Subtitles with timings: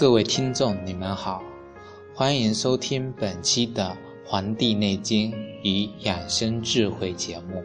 [0.00, 1.42] 各位听众，你们好，
[2.14, 3.84] 欢迎收听本期的
[4.30, 5.32] 《黄帝内经
[5.64, 7.64] 与养生智慧》节目。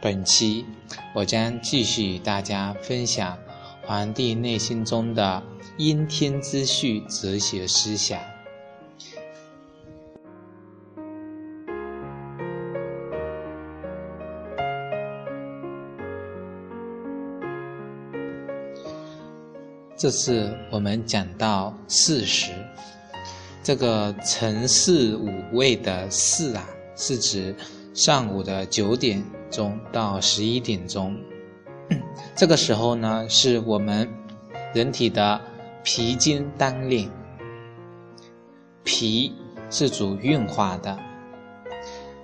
[0.00, 0.64] 本期
[1.12, 3.36] 我将继续与大家分享
[3.84, 5.42] 《黄帝内经》中的
[5.76, 8.20] 阴天之序哲学思想。
[19.96, 22.52] 这次我们讲到四时，
[23.66, 27.52] 这个辰巳午未的巳啊，是指
[27.94, 31.18] 上午的九点钟到十一点钟。
[32.36, 34.08] 这个时候呢，是我们
[34.72, 35.40] 人体的
[35.82, 37.10] 脾经当令。
[38.84, 39.34] 脾
[39.68, 40.96] 是主运化的，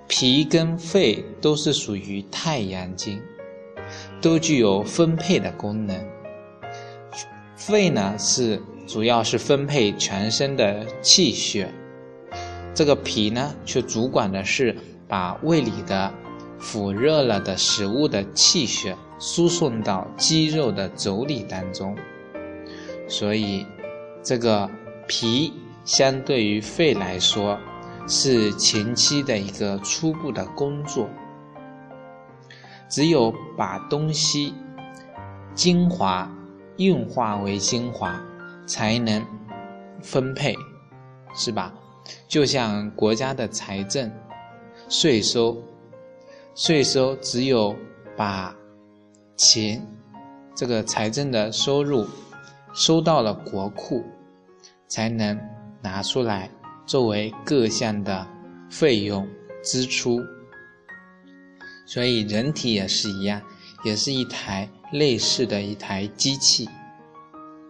[0.07, 3.21] 脾跟肺都是属于太阳经，
[4.21, 6.07] 都具有分配的功能。
[7.57, 11.71] 肺呢是主要是分配全身的气血，
[12.73, 14.75] 这个脾呢却主管的是
[15.07, 16.13] 把胃里的
[16.59, 21.95] 腐热了的食物的气血输送到肌肉的轴里当中，
[23.07, 23.65] 所以
[24.21, 24.69] 这个
[25.07, 25.53] 脾
[25.85, 27.57] 相对于肺来说
[28.07, 31.09] 是前期的一个初步的工作，
[32.89, 34.53] 只有把东西
[35.53, 36.29] 精华。
[36.77, 38.19] 运化为精华，
[38.65, 39.25] 才能
[40.01, 40.55] 分配，
[41.35, 41.73] 是吧？
[42.27, 44.11] 就像国家的财政
[44.89, 45.57] 税收，
[46.55, 47.75] 税收只有
[48.15, 48.55] 把
[49.37, 49.85] 钱
[50.55, 52.05] 这个财政的收入
[52.73, 54.03] 收到了国库，
[54.87, 55.39] 才能
[55.81, 56.49] 拿出来
[56.85, 58.27] 作为各项的
[58.69, 59.27] 费用
[59.63, 60.19] 支出。
[61.85, 63.41] 所以人体也是一样，
[63.83, 64.69] 也是一台。
[64.91, 66.69] 类似的一台机器，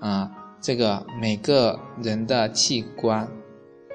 [0.01, 0.29] 啊，
[0.63, 3.29] 这个每个人的器官，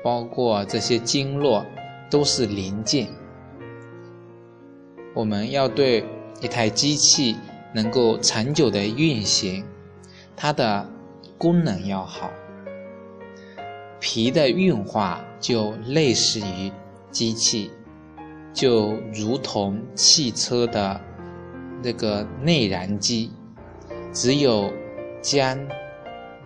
[0.04, 1.64] 包括这些经络，
[2.10, 3.08] 都是零件。
[5.14, 6.04] 我们要对
[6.42, 7.34] 一台机器
[7.74, 9.64] 能够长久的运行，
[10.36, 10.86] 它的
[11.38, 12.30] 功能要好。
[13.98, 16.70] 脾的运化就类似于
[17.10, 17.70] 机器，
[18.52, 21.00] 就如同汽车的。
[21.80, 23.30] 那个内燃机，
[24.12, 24.68] 只有
[25.22, 25.56] 将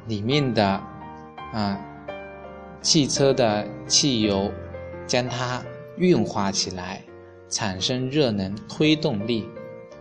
[0.06, 0.64] 里面的
[1.52, 1.78] 啊
[2.80, 4.52] 汽车的汽油
[5.06, 5.62] 将它
[5.96, 7.02] 运化起来，
[7.48, 9.48] 产生热能推动力，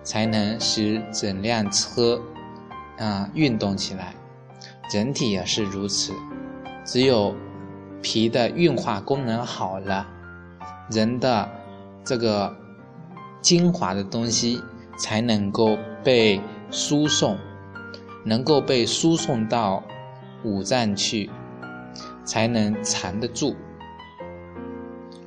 [0.03, 2.21] 才能使整辆车
[2.97, 4.15] 啊运动起来。
[4.93, 6.13] 人体也是如此，
[6.83, 7.35] 只有
[8.01, 10.07] 脾的运化功能好了，
[10.89, 11.49] 人的
[12.03, 12.55] 这个
[13.41, 14.61] 精华的东西。
[14.97, 17.35] 才能够被输送，
[18.23, 19.81] 能够被输送到
[20.43, 21.29] 五脏去，
[22.23, 23.55] 才能藏得住。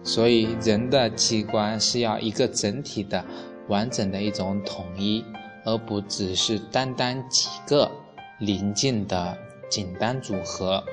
[0.02, 3.24] 所以，人的器官是要一个整体的、
[3.68, 5.24] 完整的一种统一，
[5.64, 7.90] 而不只是单单几个
[8.38, 9.38] 零件的
[9.70, 10.84] 简单组合。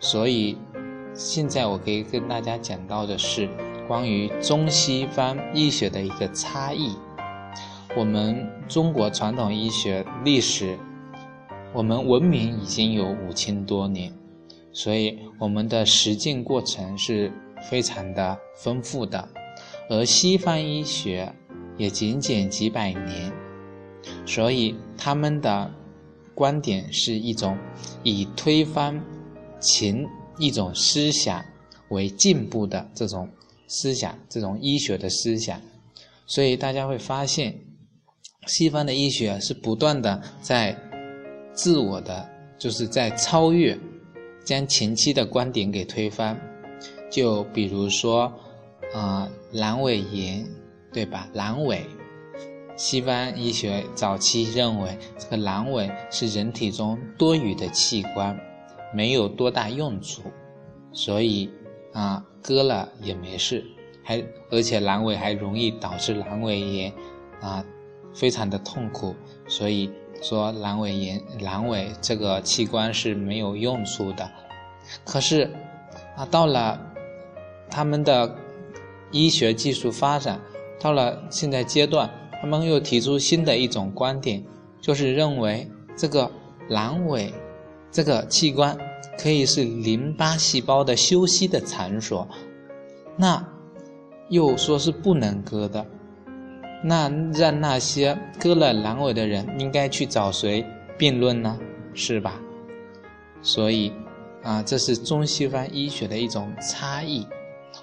[0.00, 0.56] 所以，
[1.14, 3.48] 现在我可以跟大家讲到的是
[3.86, 6.96] 关于中西方医学的一个差异。
[7.94, 10.78] 我们中国传统医学历史，
[11.74, 14.12] 我们文明已经有五千多年，
[14.72, 17.32] 所以我们的实践过程是
[17.70, 19.26] 非常的丰富的，
[19.88, 21.34] 而西方医学
[21.78, 23.32] 也仅仅几百年，
[24.26, 25.72] 所以他们的
[26.34, 27.56] 观点是一种
[28.02, 29.02] 以推翻
[29.58, 30.06] 前
[30.38, 31.42] 一种思想
[31.88, 33.28] 为进步的这种
[33.66, 35.58] 思想，这种医学的思想，
[36.26, 37.58] 所以大家会发现。
[38.48, 40.76] 西方的医学是不断的在
[41.52, 42.28] 自我的，
[42.58, 43.78] 就是在超越，
[44.44, 46.38] 将前期的观点给推翻。
[47.10, 48.32] 就比如说，
[48.94, 50.46] 啊，阑尾炎，
[50.92, 51.28] 对吧？
[51.34, 51.84] 阑尾，
[52.76, 58.38] 西方医学早期认为这个阑尾是人体中多余的器官，
[58.94, 60.22] 没有多大用处，
[60.92, 61.50] 所以
[61.92, 63.64] 啊，割了也没事，
[64.02, 66.92] 还而且阑尾还容易导致阑尾炎，
[67.40, 67.64] 啊。
[68.14, 69.14] 非常的痛苦，
[69.48, 69.90] 所以
[70.22, 74.30] 说阑尾炎、阑尾这个器官是没有用处的。
[75.04, 75.50] 可是，
[76.16, 76.80] 啊，到了
[77.68, 78.36] 他们的
[79.10, 80.40] 医学技术发展
[80.80, 82.10] 到了现在阶段，
[82.40, 84.42] 他们又提出新的一种观点，
[84.80, 86.30] 就是认为这个
[86.70, 87.34] 阑尾
[87.90, 88.78] 这个器官
[89.18, 92.26] 可以是淋巴细胞的休息的场所，
[93.16, 93.46] 那
[94.28, 95.86] 又说是不能割的，
[96.84, 100.66] 那让那些割了阑尾的人应该去找谁
[100.98, 101.58] 辩论呢？
[101.94, 102.40] 是吧？
[103.40, 103.92] 所以
[104.42, 107.26] 啊，这是中西方医学的一种差异。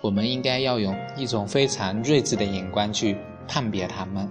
[0.02, 3.18] 我们应该要用一种非常睿智的眼光去
[3.48, 4.30] 判别他们。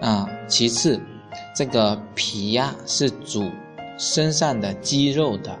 [0.00, 1.00] 啊，其次，
[1.56, 3.50] 这个脾呀是主
[3.98, 5.58] 身上的肌肉的，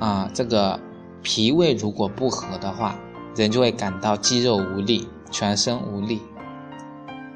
[0.00, 0.80] 啊，这个
[1.22, 2.98] 脾胃如果不和的话，
[3.36, 6.20] 人就会感到肌肉无力，全身无力，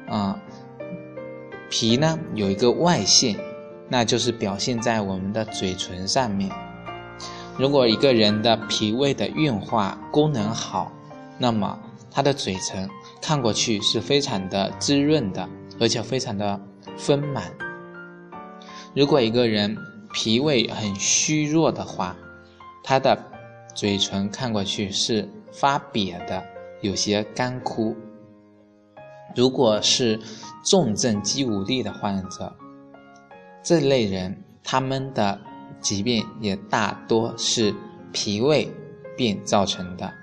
[0.09, 0.39] 啊。
[1.69, 3.35] 脾呢有一个外现，
[3.89, 6.51] 那就是表现在我们的嘴唇上面。
[7.57, 10.91] 如果一个人的脾胃的运化功能好，
[11.39, 11.79] 那么
[12.11, 12.87] 他的嘴唇
[13.21, 15.49] 看过去是非常的滋润的，
[15.79, 16.59] 而且非常的
[16.95, 17.51] 丰满。
[18.95, 19.75] 如果一个人
[20.13, 22.15] 脾胃很虚弱的话，
[22.83, 23.17] 他的
[23.73, 26.43] 嘴唇看过去是发瘪的，
[26.81, 27.95] 有些干枯。
[29.35, 30.19] 如果是
[30.63, 32.55] 重症肌无力的患者，
[33.63, 35.39] 这类人他们的
[35.79, 37.73] 疾病也大多是
[38.11, 38.71] 脾胃
[39.17, 40.13] 病造成的。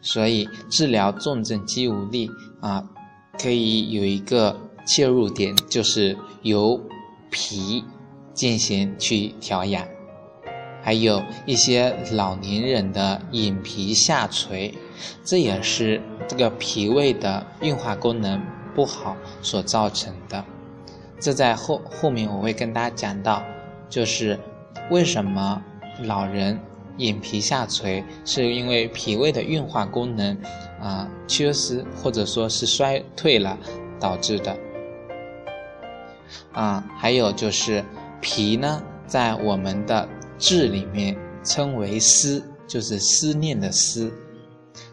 [0.00, 2.30] 所以治疗重症肌无力
[2.60, 2.88] 啊，
[3.36, 4.56] 可以有一个
[4.86, 6.80] 切入点，就是由
[7.30, 7.84] 脾
[8.34, 9.86] 进行去调养。
[10.82, 14.74] 还有一些老年人的眼皮下垂，
[15.22, 18.40] 这也是这个脾胃的运化功能
[18.74, 20.42] 不好所造成的。
[21.20, 23.42] 这在后后面我会跟大家讲到，
[23.90, 24.38] 就是
[24.90, 25.62] 为什么
[26.04, 26.58] 老人
[26.96, 30.34] 眼皮下垂，是因为脾胃的运化功能
[30.80, 33.58] 啊缺失或者说是衰退了
[34.00, 34.56] 导致的。
[36.52, 37.84] 啊，还有就是
[38.20, 44.12] 脾呢，在我们的志里面称为思，就是思念的思。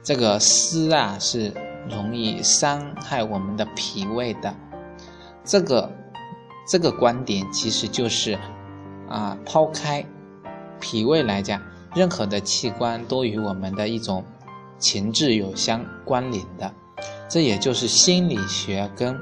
[0.03, 1.53] 这个思啊，是
[1.89, 4.55] 容易伤害我们的脾胃的。
[5.43, 5.91] 这个
[6.69, 8.37] 这个观点其实就是
[9.07, 10.05] 啊，抛开
[10.79, 11.61] 脾胃来讲，
[11.95, 14.23] 任何的器官都与我们的一种
[14.77, 16.73] 情志有相关联的。
[17.29, 19.19] 这也就是心理学跟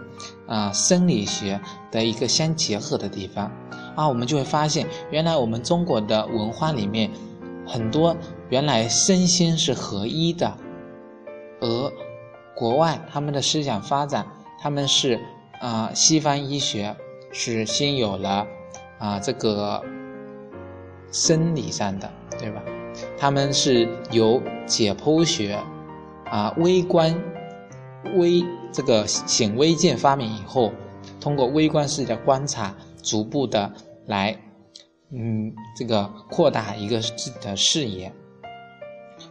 [0.47, 1.59] 啊生理学
[1.91, 3.51] 的一个相结合的地方。
[3.95, 7.09] 啊，我们就会发现，原来我们中国的文化里面，
[7.65, 8.15] 很多
[8.49, 10.53] 原来身心是合一的，
[11.61, 11.91] 而
[12.53, 14.25] 国外他们的思想发展，
[14.59, 15.19] 他们是
[15.61, 16.93] 啊，西方医学
[17.31, 18.45] 是先有了
[18.99, 19.81] 啊这个
[21.11, 22.61] 生理上的，对吧？
[23.17, 25.57] 他们是由解剖学
[26.29, 27.13] 啊微观
[28.15, 30.71] 微这个显微镜发明以后，
[31.19, 32.75] 通过微观视角观察。
[33.03, 33.71] 逐步的
[34.07, 34.35] 来，
[35.11, 38.11] 嗯，这个扩大一个自己的视野，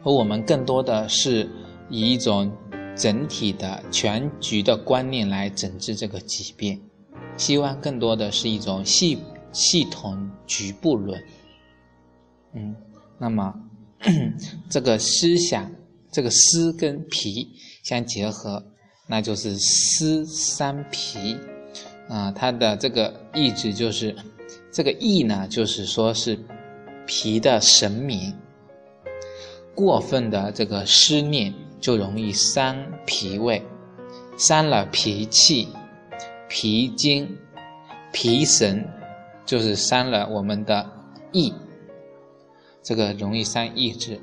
[0.05, 1.51] 而我们更多的是
[1.91, 2.53] 以一种
[2.95, 6.81] 整体的全局的观念来诊治这个疾病，
[7.37, 9.19] 希望更多的是一种系
[9.51, 11.21] 系统局部论。
[12.53, 12.77] 嗯，
[13.19, 13.53] 那么
[14.71, 15.69] 这个思想，
[16.13, 17.51] 这个思跟脾
[17.85, 18.65] 相结合，
[19.07, 21.39] 那就是思三脾。
[22.09, 24.15] 啊，它的这个意志就是，
[24.73, 26.39] 这个意呢，就是说是
[27.07, 28.35] 脾的神明。
[29.75, 32.77] 过分的这个思念就容易伤
[33.07, 33.63] 脾胃，
[34.37, 35.69] 伤了脾气、
[36.49, 37.37] 脾经、
[38.13, 38.87] 脾神，
[39.45, 40.89] 就是伤了我们的
[41.33, 41.53] 意，
[42.83, 44.21] 这个容易伤意志，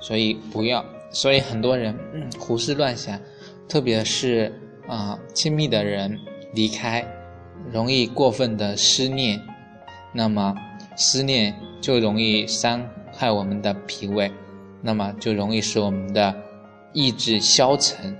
[0.00, 1.94] 所以不要，所以很多人
[2.38, 3.20] 胡思乱想，
[3.68, 4.52] 特别是
[4.86, 6.18] 啊亲密的人。
[6.54, 7.06] 离开，
[7.70, 9.38] 容易过分的思念，
[10.14, 10.56] 那么
[10.96, 14.32] 思念就容易伤害我们的脾胃，
[14.80, 16.34] 那么就容易使我们的
[16.94, 18.16] 意志消沉。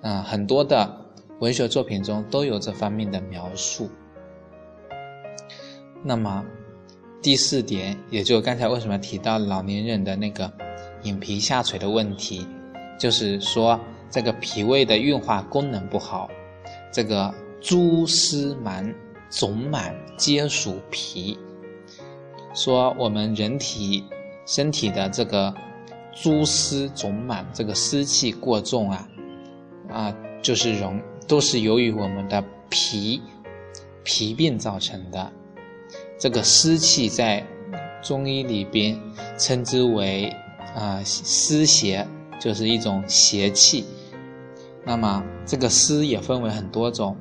[0.00, 0.96] 啊，很多的
[1.38, 3.88] 文学作品中都有这方面的描述。
[6.02, 6.44] 那么
[7.22, 10.52] 第四点，也就刚才为什么提到老年人的那个
[11.02, 12.46] 眼皮下垂的问题，
[12.98, 13.78] 就是说
[14.10, 16.30] 这个脾胃的运化功能不好。
[16.92, 18.94] 这个蛛丝满
[19.30, 21.38] 肿满皆属脾，
[22.54, 24.04] 说我们人体
[24.46, 25.54] 身体的这个
[26.12, 29.08] 蛛丝肿满，这个湿气过重啊，
[29.90, 33.22] 啊，就是容都是由于我们的脾
[34.04, 35.32] 脾病造成的。
[36.18, 37.44] 这个湿气在
[38.02, 39.00] 中医里边
[39.38, 40.30] 称之为
[40.74, 42.06] 啊湿邪，
[42.40, 43.84] 就是一种邪气。
[44.84, 47.16] 那么这个湿也分为很多种，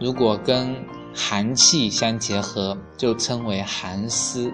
[0.00, 0.74] 如果跟
[1.14, 4.50] 寒气相结合，就称为寒湿；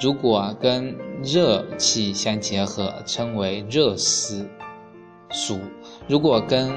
[0.00, 4.48] 如果跟热气相结合，称为热湿。
[5.30, 5.58] 暑
[6.06, 6.70] 如果跟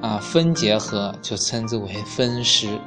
[0.00, 2.78] 啊风结合，就称之为风湿；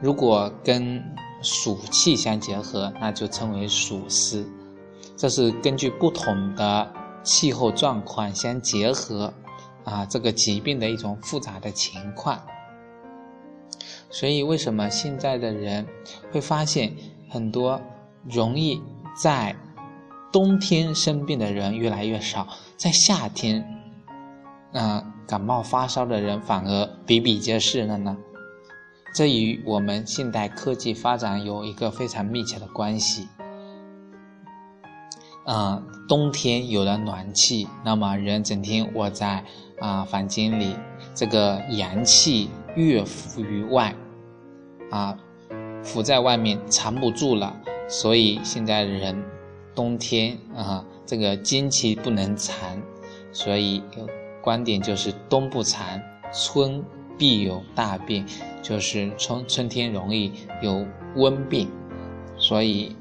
[0.00, 1.02] 如果跟
[1.42, 4.46] 暑气相结合，那就称为暑湿。
[5.16, 6.92] 这是根据不同的
[7.22, 9.32] 气候状况相结合
[9.84, 12.40] 啊，这个疾病的一种复杂的情况。
[14.10, 15.86] 所以，为什么现在的人
[16.30, 16.94] 会发现
[17.28, 17.80] 很多
[18.28, 18.80] 容易
[19.20, 19.56] 在
[20.32, 23.64] 冬天生病的人越来越少，在夏天，
[24.72, 28.16] 嗯，感冒发烧的人反而比比皆是了呢？
[29.14, 33.28] 这与我们现代科技发展有一个非常密切的关系。
[35.44, 39.44] 啊，冬天有了暖气，那么人整天窝在
[39.80, 40.76] 啊房间里，
[41.14, 43.94] 这个阳气越浮于外。
[44.90, 45.18] 啊，
[45.82, 47.56] 浮在外面藏不住了，
[47.88, 49.24] 所以现在人
[49.74, 52.80] 冬天啊，这个精气不能藏，
[53.32, 53.82] 所以
[54.40, 56.00] 观点就是冬不藏，
[56.32, 56.84] 春
[57.18, 58.24] 必有大病，
[58.62, 60.30] 就是春春天容易
[60.62, 60.86] 有
[61.16, 61.68] 温病，
[62.36, 62.94] 所以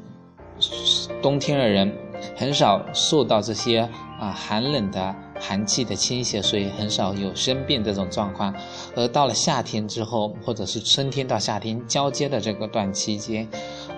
[1.22, 1.96] 冬天的人
[2.36, 3.90] 很少受到这些
[4.20, 5.16] 啊寒冷的。
[5.46, 8.54] 寒气的侵袭，所以很少有生病这种状况。
[8.96, 13.46] 而到了夏天之后，或者是春天到夏天交接的这个段期间，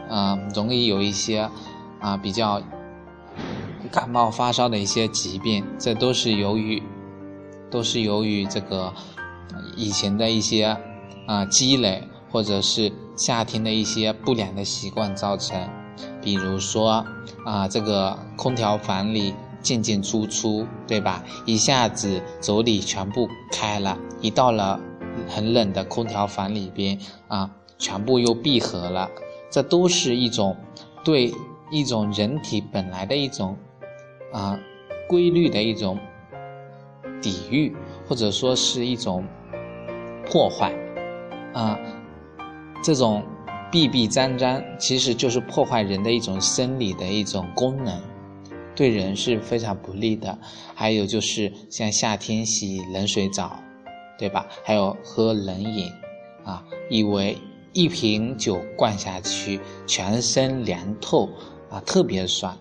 [0.09, 1.47] 啊，容易有一些
[1.99, 2.59] 啊比较
[3.91, 5.63] 感冒发烧的一些疾病。
[5.77, 6.81] 这都是由于，
[7.69, 8.91] 都是由于这个
[9.75, 10.75] 以前的一些
[11.27, 12.01] 啊积累，
[12.31, 15.84] 或者是夏天的一些不良的习惯造成。
[16.21, 17.05] 比如说
[17.45, 19.33] 啊，这个空调房里。
[19.65, 21.23] 进进出出，对吧？
[21.43, 24.79] 一下子走里全部开了，一到了
[25.27, 27.49] 很冷的空调房里边啊，
[27.79, 29.09] 全部又闭合了。
[29.49, 30.55] 这都是一种
[31.03, 31.33] 对
[31.71, 33.57] 一种人体本来的一种
[34.31, 34.55] 啊
[35.09, 35.97] 规律的一种
[37.19, 37.75] 抵御，
[38.07, 39.25] 或者说是一种
[40.27, 40.71] 破坏
[41.55, 41.79] 啊。
[42.83, 43.23] 这种
[43.75, 48.01] 闭闭张张，其实就是破坏人的一种生理的一种功能。
[48.73, 50.39] 对人是非常不利的，
[50.73, 53.59] 还有就是像夏天洗冷水澡，
[54.17, 54.47] 对吧？
[54.63, 55.91] 还有喝冷饮，
[56.45, 57.37] 啊，以为
[57.73, 61.27] 一瓶酒灌下去全身凉透，
[61.69, 62.57] 啊，特别爽。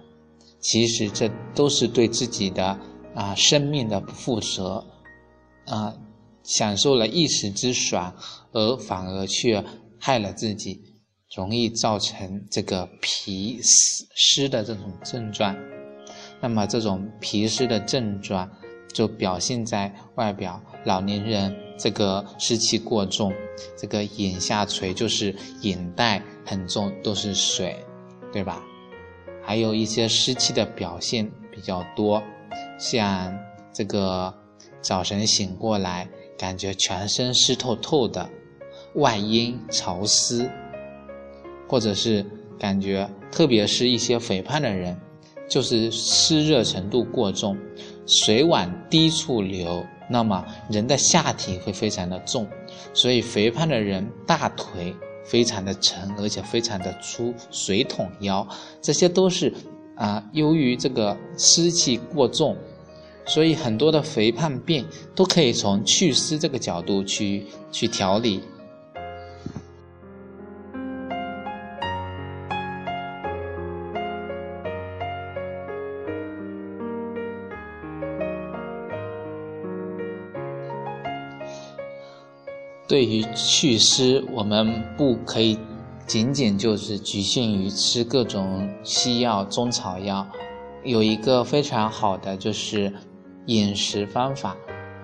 [0.59, 2.76] 其实这都是对自己的
[3.14, 4.85] 啊生命的不负责，
[5.66, 5.94] 啊，
[6.42, 8.12] 享受了一时之爽，
[8.50, 9.64] 而反而却
[10.00, 10.80] 害了自己，
[11.35, 15.57] 容易造成这个脾湿湿的这种症状。
[16.41, 18.50] 那么这种脾湿的症状，
[18.93, 20.61] 就表现在外表。
[20.85, 23.33] 老年人这个湿气过重，
[23.75, 27.83] 这个眼下垂，就是眼袋很重，都是水，
[28.31, 28.62] 对吧？
[29.43, 32.23] 还有一些湿气的表现比较多，
[32.79, 33.35] 像
[33.73, 34.33] 这个
[34.83, 38.29] 早晨醒过来，感觉全身湿透透的，
[38.97, 40.50] 外阴潮湿，
[41.66, 42.25] 或者是
[42.59, 44.97] 感觉，特别是一些肥胖的人。
[45.47, 47.54] 就是湿热程度过重，
[48.06, 52.49] 水往低处流，那么人的下体会非常的重，
[52.94, 58.49] 所以肥胖的人大腿非常的沉，而且非常的粗，水桶腰，
[58.80, 59.52] 这些都是
[59.97, 62.56] 啊，由于这个湿气过重，
[63.26, 68.40] 所以很多的肥胖病都可以从祛湿这个角度去去调理。
[82.87, 85.59] 对于祛湿，我们不可以
[86.07, 90.26] 仅仅就是局限于吃各种西药、中草药，
[90.85, 92.93] 有一个非常好的就是
[93.47, 94.55] 饮食方法，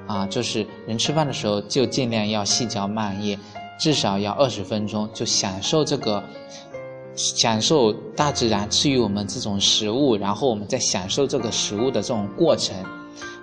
[0.06, 3.38] 啊，就是人吃饭的时候就尽量要细嚼慢咽，
[3.78, 6.22] 至少要二十分钟，就享受这个，
[7.16, 12.76] 享受大自然赐予我们这种食物，然后我们再享受这个食物的这种过程。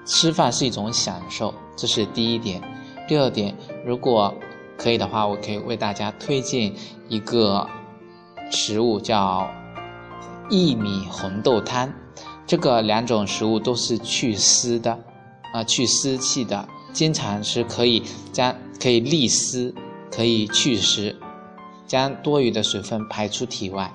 [0.06, 2.62] 吃饭是一种享受，这是第一点。
[3.08, 4.36] 第二点，如果
[4.78, 6.74] 可以的话，我可以为大家推荐
[7.08, 7.68] 一个
[8.52, 9.50] 食物，叫
[10.50, 11.92] 薏米红豆汤。
[12.46, 15.00] 这个两种食物都是祛湿的，
[15.54, 19.74] 啊，去湿气的，经常是可以将可以利湿，
[20.12, 21.16] 可以祛湿，
[21.86, 23.92] 将多余的水分排出体外。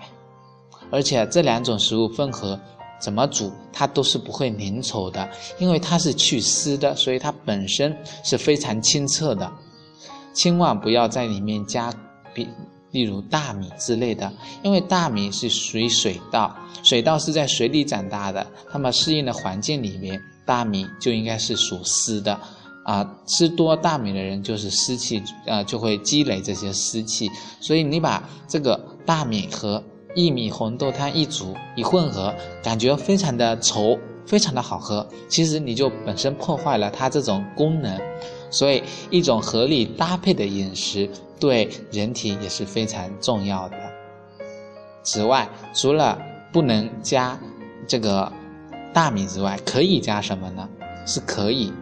[0.91, 2.61] 而且这两种食物混合
[3.03, 5.29] 怎么煮，它都是不会粘稠的，
[5.59, 9.51] 因为它是去湿的，所以它本身是非常清澈的。
[10.33, 11.93] 千万不要在里面加
[12.33, 12.49] 比，
[12.93, 14.33] 例如大米之类的，
[14.63, 22.39] 因为大米是属于水稻，水稻是在水里长大的，那么适应的环境里面，大米就应该是属湿的，
[22.85, 27.29] 啊，吃多大米的人就是湿气，呃，就会积累这些湿气，
[27.61, 29.83] 所以你把这个大米和
[30.15, 38.01] 薏米红豆汤一煮一混合，感觉非常的稠，非常的好喝，其实你就本身破坏了它这种功能。
[38.51, 41.09] 所以，一种合理搭配的饮食
[41.41, 43.77] 对人体也是非常重要的。
[45.03, 46.19] 此外，除了
[46.53, 47.39] 不能加
[47.89, 48.31] 这个
[48.93, 50.69] 大米之外，可以加什么呢？
[51.07, 51.73] 是可以，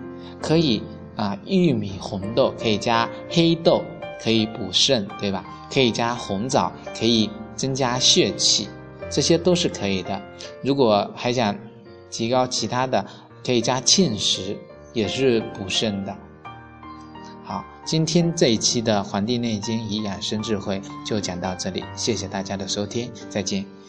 [0.40, 0.80] 可以
[1.16, 3.82] 啊，玉米、红豆可以加黑豆，
[4.22, 5.44] 可以补肾，对吧？
[5.72, 7.28] 可以加红枣，可以
[7.60, 8.70] 增加血气，
[9.10, 10.18] 这些都是可以的。
[10.62, 11.54] 如果还想
[12.10, 13.04] 提高其他的，
[13.44, 14.56] 可以加芡实，
[14.94, 16.16] 也是补肾的。
[17.44, 23.79] 好，今天这一期的《黄帝内经与养生智慧》就讲到这里，谢谢大家的收听，再见。